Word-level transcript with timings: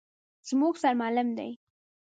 _زموږ 0.49 0.73
سر 0.81 0.93
معلم 0.99 1.27
دی. 1.37 1.51